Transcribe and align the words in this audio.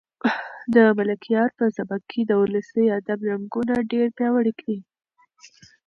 د 0.73 0.75
ملکیار 0.97 1.49
په 1.59 1.65
سبک 1.77 2.01
کې 2.11 2.21
د 2.25 2.31
ولسي 2.41 2.85
ادب 2.99 3.19
رنګونه 3.29 3.73
ډېر 3.91 4.07
پیاوړي 4.17 4.53
دي. 4.59 4.77